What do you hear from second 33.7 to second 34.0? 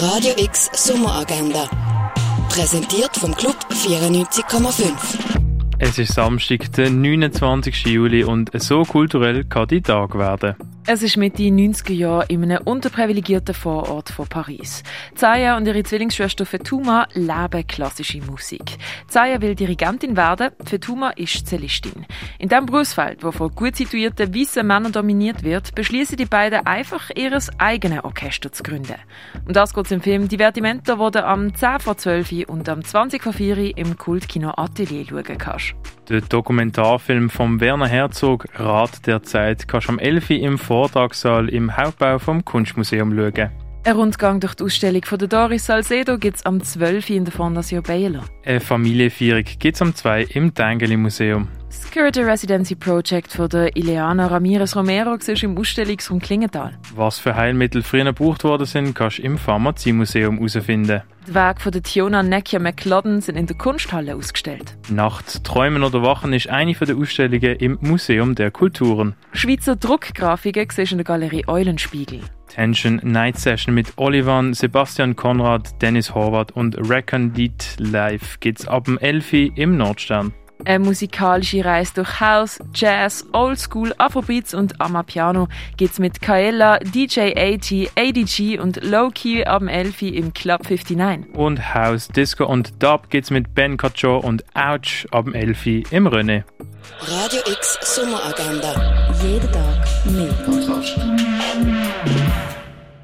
im